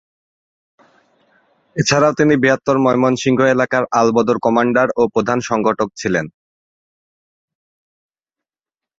[1.75, 6.25] এছাড়াও তিনি বৃহত্তর ময়মনসিংহ এলাকার আল বদর কমান্ডার ও প্রধান সংগঠক ছিলেন।